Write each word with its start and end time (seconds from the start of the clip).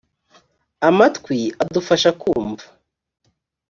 amatwi 0.87 1.39
adufasha 1.63 2.09
kumva. 2.21 2.65